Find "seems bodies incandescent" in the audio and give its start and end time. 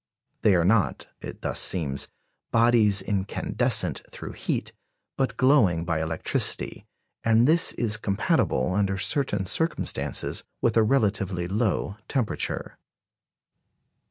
1.59-4.01